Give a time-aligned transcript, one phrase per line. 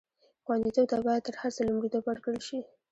[0.43, 2.59] خوندیتوب ته باید تر هر څه لومړیتوب ورکړل شي.